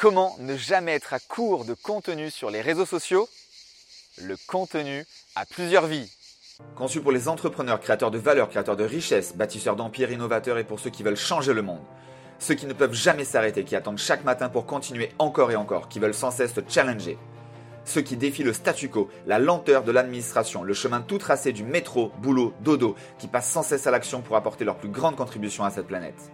[0.00, 3.28] Comment ne jamais être à court de contenu sur les réseaux sociaux?
[4.22, 6.08] Le contenu a plusieurs vies.
[6.76, 10.78] Conçu pour les entrepreneurs, créateurs de valeur, créateurs de richesses, bâtisseurs d'empires, innovateurs et pour
[10.78, 11.82] ceux qui veulent changer le monde.
[12.38, 15.88] Ceux qui ne peuvent jamais s'arrêter, qui attendent chaque matin pour continuer encore et encore,
[15.88, 17.18] qui veulent sans cesse se challenger.
[17.84, 21.64] Ceux qui défient le statu quo, la lenteur de l'administration, le chemin tout tracé du
[21.64, 25.64] métro, boulot, dodo, qui passent sans cesse à l'action pour apporter leur plus grande contribution
[25.64, 26.30] à cette planète.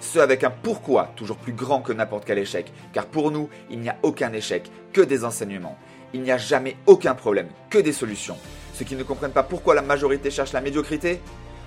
[0.00, 3.80] Ceux avec un pourquoi toujours plus grand que n'importe quel échec, car pour nous, il
[3.80, 5.76] n'y a aucun échec, que des enseignements.
[6.14, 8.38] Il n'y a jamais aucun problème, que des solutions.
[8.74, 11.20] Ceux qui ne comprennent pas pourquoi la majorité cherche la médiocrité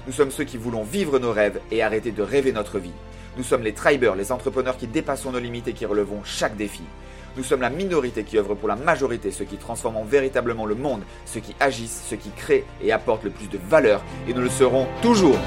[0.08, 2.94] Nous sommes ceux qui voulons vivre nos rêves et arrêter de rêver notre vie.
[3.38, 6.84] Nous sommes les tribers, les entrepreneurs qui dépassons nos limites et qui relevons chaque défi.
[7.38, 11.04] Nous sommes la minorité qui œuvre pour la majorité, ceux qui transforment véritablement le monde,
[11.26, 14.50] ceux qui agissent, ceux qui créent et apportent le plus de valeur, et nous le
[14.50, 15.38] serons toujours.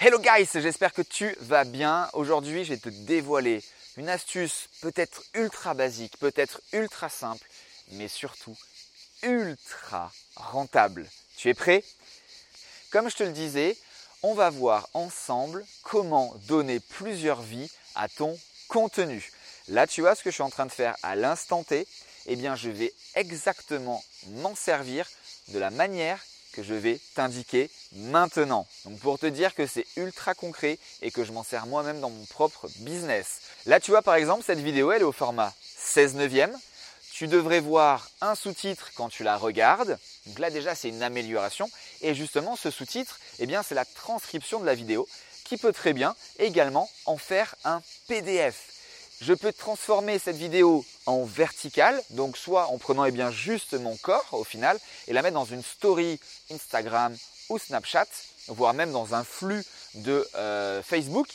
[0.00, 2.08] Hello guys, j'espère que tu vas bien.
[2.12, 3.64] Aujourd'hui, je vais te dévoiler
[3.96, 7.44] une astuce peut-être ultra basique, peut-être ultra simple,
[7.90, 8.56] mais surtout
[9.24, 11.04] ultra rentable.
[11.36, 11.82] Tu es prêt?
[12.92, 13.76] Comme je te le disais,
[14.22, 19.32] on va voir ensemble comment donner plusieurs vies à ton contenu.
[19.66, 21.88] Là, tu vois ce que je suis en train de faire à l'instant T
[22.26, 25.08] Eh bien, je vais exactement m'en servir
[25.48, 26.20] de la manière
[26.52, 28.66] que je vais t'indiquer maintenant.
[28.84, 32.10] Donc pour te dire que c'est ultra concret et que je m'en sers moi-même dans
[32.10, 33.40] mon propre business.
[33.66, 36.56] Là, tu vois par exemple, cette vidéo, elle est au format 16 neuvième.
[37.12, 39.98] Tu devrais voir un sous-titre quand tu la regardes.
[40.26, 41.68] Donc là déjà, c'est une amélioration.
[42.00, 45.08] Et justement, ce sous-titre, eh bien, c'est la transcription de la vidéo
[45.44, 48.78] qui peut très bien également en faire un PDF
[49.20, 53.96] je peux transformer cette vidéo en verticale, donc soit en prenant eh bien, juste mon
[53.96, 57.16] corps au final et la mettre dans une story Instagram
[57.48, 58.06] ou Snapchat,
[58.48, 61.28] voire même dans un flux de euh, Facebook.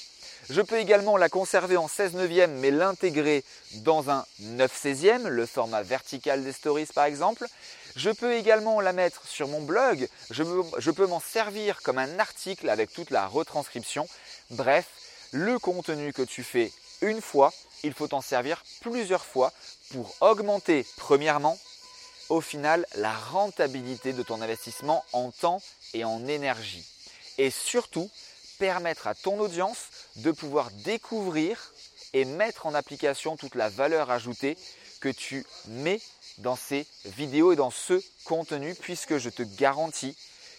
[0.50, 3.44] Je peux également la conserver en 16 neuvième mais l'intégrer
[3.78, 7.47] dans un 9 16e, le format vertical des stories par exemple.
[7.96, 10.44] Je peux également la mettre sur mon blog, je,
[10.78, 14.08] je peux m'en servir comme un article avec toute la retranscription.
[14.52, 14.86] Bref,
[15.31, 16.72] le contenu que tu fais
[17.02, 17.52] une fois,
[17.84, 19.52] il faut en servir plusieurs fois
[19.92, 21.58] pour augmenter, premièrement,
[22.30, 25.62] au final, la rentabilité de ton investissement en temps
[25.94, 26.86] et en énergie.
[27.38, 28.10] Et surtout,
[28.58, 31.74] permettre à ton audience de pouvoir découvrir
[32.14, 34.58] et mettre en application toute la valeur ajoutée
[35.02, 36.00] que tu mets
[36.38, 40.16] dans ces vidéos et dans ce contenu, puisque je te garantis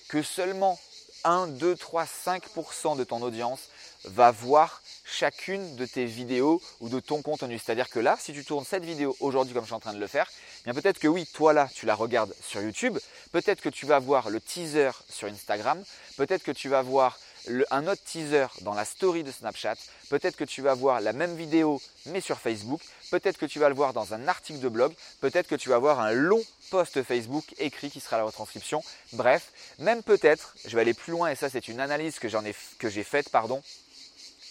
[0.09, 0.79] que seulement
[1.25, 3.69] 1, 2, 3, 5% de ton audience
[4.05, 4.83] va voir
[5.15, 7.59] chacune de tes vidéos ou de ton contenu.
[7.59, 10.01] C'est-à-dire que là, si tu tournes cette vidéo aujourd'hui comme je suis en train de
[10.01, 10.31] le faire,
[10.61, 12.99] eh bien peut-être que oui, toi là, tu la regardes sur YouTube,
[13.33, 15.83] peut-être que tu vas voir le teaser sur Instagram,
[16.17, 17.19] peut-être que tu vas voir
[17.71, 19.77] un autre teaser dans la story de Snapchat,
[20.09, 23.69] peut-être que tu vas voir la même vidéo mais sur Facebook, peut-être que tu vas
[23.69, 27.03] le voir dans un article de blog, peut-être que tu vas voir un long post
[27.03, 28.83] Facebook écrit qui sera la retranscription.
[29.13, 33.05] Bref, même peut-être, je vais aller plus loin et ça c'est une analyse que j'ai
[33.05, 33.63] faite pardon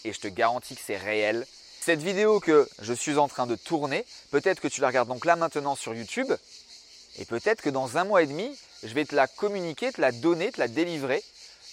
[0.04, 1.46] et je te garantis que c'est réel.
[1.80, 5.24] Cette vidéo que je suis en train de tourner, peut-être que tu la regardes donc
[5.24, 6.32] là maintenant sur YouTube,
[7.18, 10.12] et peut-être que dans un mois et demi, je vais te la communiquer, te la
[10.12, 11.22] donner, te la délivrer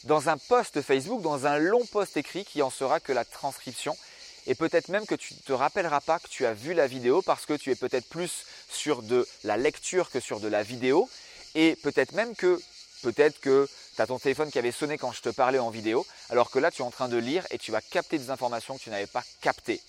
[0.03, 3.95] dans un post Facebook, dans un long post écrit qui en sera que la transcription.
[4.47, 7.21] Et peut-être même que tu ne te rappelleras pas que tu as vu la vidéo
[7.21, 11.09] parce que tu es peut-être plus sur de la lecture que sur de la vidéo.
[11.53, 12.59] Et peut-être même que
[13.01, 16.05] Peut-être que tu as ton téléphone qui avait sonné quand je te parlais en vidéo,
[16.29, 18.77] alors que là tu es en train de lire et tu vas capter des informations
[18.77, 19.81] que tu n'avais pas captées.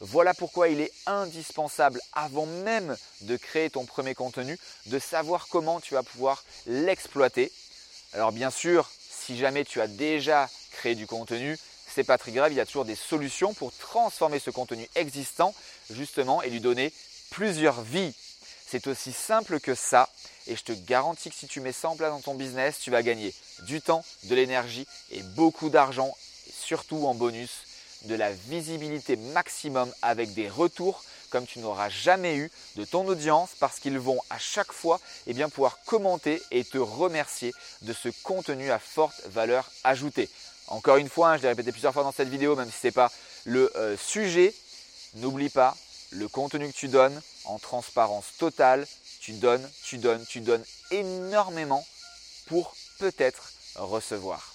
[0.00, 4.56] Voilà pourquoi il est indispensable, avant même de créer ton premier contenu,
[4.86, 7.50] de savoir comment tu vas pouvoir l'exploiter.
[8.12, 11.58] Alors bien sûr, si jamais tu as déjà créé du contenu,
[11.92, 15.52] c'est pas très grave, il y a toujours des solutions pour transformer ce contenu existant
[15.90, 16.92] justement et lui donner
[17.30, 18.14] plusieurs vies.
[18.66, 20.08] C'est aussi simple que ça
[20.48, 22.90] et je te garantis que si tu mets ça en place dans ton business, tu
[22.90, 26.16] vas gagner du temps, de l'énergie et beaucoup d'argent
[26.48, 27.50] et surtout en bonus
[28.04, 33.50] de la visibilité maximum avec des retours comme tu n'auras jamais eu de ton audience
[33.60, 37.52] parce qu'ils vont à chaque fois eh bien, pouvoir commenter et te remercier
[37.82, 40.28] de ce contenu à forte valeur ajoutée.
[40.68, 42.86] Encore une fois, hein, je l'ai répété plusieurs fois dans cette vidéo, même si ce
[42.86, 43.12] n'est pas
[43.44, 44.54] le euh, sujet,
[45.14, 45.76] n'oublie pas,
[46.10, 48.86] le contenu que tu donnes en transparence totale,
[49.20, 51.86] tu donnes, tu donnes, tu donnes énormément
[52.46, 54.54] pour peut-être recevoir.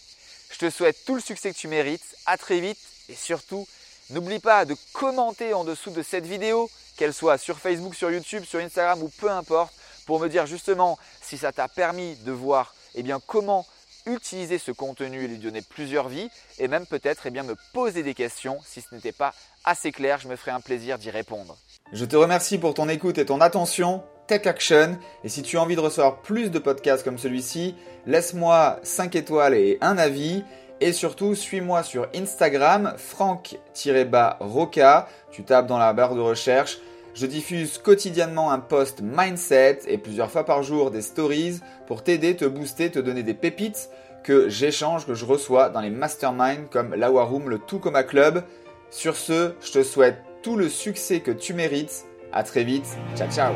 [0.51, 2.03] Je te souhaite tout le succès que tu mérites.
[2.25, 2.79] À très vite
[3.09, 3.67] et surtout,
[4.09, 8.43] n'oublie pas de commenter en dessous de cette vidéo, qu'elle soit sur Facebook, sur YouTube,
[8.45, 9.73] sur Instagram ou peu importe,
[10.05, 13.65] pour me dire justement si ça t'a permis de voir eh bien, comment
[14.05, 16.29] utiliser ce contenu et lui donner plusieurs vies
[16.59, 18.59] et même peut-être eh bien, me poser des questions.
[18.65, 19.33] Si ce n'était pas
[19.63, 21.57] assez clair, je me ferai un plaisir d'y répondre.
[21.91, 24.03] Je te remercie pour ton écoute et ton attention.
[24.27, 24.97] Tech Action.
[25.23, 29.53] Et si tu as envie de recevoir plus de podcasts comme celui-ci, laisse-moi 5 étoiles
[29.53, 30.43] et un avis.
[30.79, 35.07] Et surtout, suis-moi sur Instagram, franck-roca.
[35.31, 36.79] Tu tapes dans la barre de recherche.
[37.13, 42.35] Je diffuse quotidiennement un post mindset et plusieurs fois par jour des stories pour t'aider,
[42.35, 43.89] te booster, te donner des pépites
[44.23, 48.43] que j'échange, que je reçois dans les masterminds comme la Room, le Tout Coma Club.
[48.89, 52.05] Sur ce, je te souhaite tout le succès que tu mérites.
[52.31, 52.87] À très vite.
[53.15, 53.53] Ciao ciao.